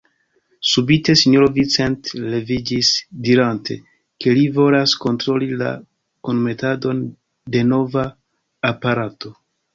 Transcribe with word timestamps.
Subite 0.67 1.13
sinjoro 1.19 1.49
Vincent 1.57 2.09
leviĝis, 2.35 2.89
dirante, 3.27 3.77
ke 4.25 4.33
li 4.39 4.47
volas 4.57 4.97
kontroli 5.05 5.51
la 5.61 5.69
kunmetadon 6.29 7.05
de 7.59 7.65
nova 7.71 8.09
aparato. 8.75 9.35